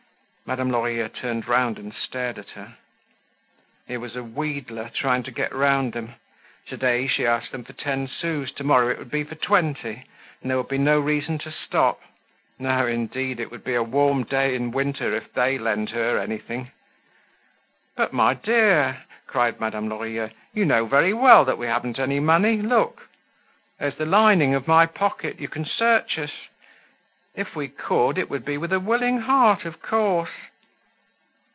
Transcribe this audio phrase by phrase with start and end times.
[0.47, 2.75] Madame Lorilleux turned round and stared at her.
[3.87, 6.15] Here was a wheedler trying to get round them.
[6.67, 10.03] To day she asked them for ten sous, to morrow it would be for twenty,
[10.41, 12.01] and there would be no reason to stop.
[12.59, 16.69] No, indeed; it would be a warm day in winter if they lent her anything.
[17.95, 20.31] "But, my dear," cried Madame Lorilleux.
[20.53, 22.57] "You know very well that we haven't any money!
[22.61, 23.07] Look!
[23.79, 25.39] There's the lining of my pocket.
[25.39, 26.31] You can search us.
[27.33, 30.31] If we could, it would be with a willing heart, of course."